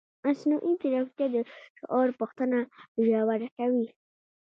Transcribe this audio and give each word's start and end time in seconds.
مصنوعي 0.25 0.73
ځیرکتیا 0.81 1.27
د 1.33 1.35
شعور 1.77 2.07
پوښتنه 2.19 2.57
ژوره 3.05 3.35
کوي. 3.57 3.87